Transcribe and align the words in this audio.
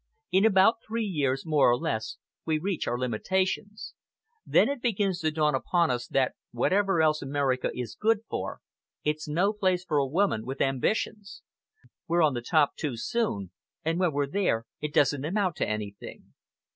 In 0.31 0.45
about 0.45 0.77
three 0.83 1.03
years, 1.05 1.45
more 1.45 1.69
or 1.69 1.77
less, 1.77 2.17
we 2.43 2.57
reach 2.57 2.87
our 2.87 2.97
limitations. 2.97 3.93
Then 4.43 4.67
it 4.67 4.81
begins 4.81 5.19
to 5.19 5.29
dawn 5.29 5.53
upon 5.53 5.91
us 5.91 6.07
that, 6.07 6.33
whatever 6.49 7.03
else 7.03 7.21
America 7.21 7.69
is 7.75 7.97
good 7.99 8.21
for, 8.27 8.61
it's 9.03 9.27
no 9.27 9.53
place 9.53 9.85
for 9.85 9.99
a 9.99 10.07
woman 10.07 10.43
with 10.43 10.59
ambitions. 10.59 11.43
We're 12.07 12.23
on 12.23 12.33
the 12.33 12.41
top 12.41 12.75
too 12.77 12.97
soon, 12.97 13.51
and 13.85 13.99
when 13.99 14.11
we're 14.11 14.25
there 14.25 14.65
it 14.79 14.91
doesn't 14.91 15.23
amount 15.23 15.57
to 15.57 15.69
anything." 15.69 16.33